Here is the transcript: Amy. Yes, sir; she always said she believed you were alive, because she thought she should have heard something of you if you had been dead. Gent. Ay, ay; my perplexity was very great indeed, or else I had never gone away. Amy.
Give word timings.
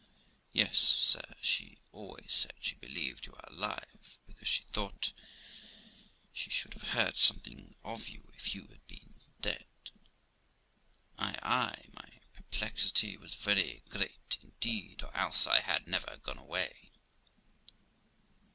Amy. 0.03 0.17
Yes, 0.65 0.79
sir; 0.79 1.35
she 1.41 1.77
always 1.91 2.33
said 2.33 2.53
she 2.59 2.73
believed 2.73 3.27
you 3.27 3.33
were 3.33 3.43
alive, 3.55 4.17
because 4.25 4.47
she 4.47 4.63
thought 4.63 5.13
she 6.33 6.49
should 6.49 6.73
have 6.73 6.93
heard 6.93 7.15
something 7.17 7.75
of 7.83 8.07
you 8.07 8.27
if 8.35 8.55
you 8.55 8.65
had 8.65 8.87
been 8.87 9.13
dead. 9.41 9.63
Gent. 9.83 9.91
Ay, 11.19 11.37
ay; 11.43 11.85
my 11.93 12.09
perplexity 12.33 13.15
was 13.15 13.35
very 13.35 13.83
great 13.89 14.39
indeed, 14.41 15.03
or 15.03 15.15
else 15.15 15.45
I 15.45 15.59
had 15.59 15.87
never 15.87 16.17
gone 16.17 16.39
away. 16.39 16.71
Amy. 16.81 16.91